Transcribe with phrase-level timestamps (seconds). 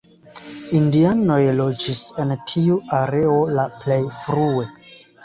[0.77, 4.65] Indianoj loĝis en tiu areo la plej frue.